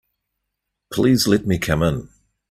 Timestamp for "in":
1.83-2.09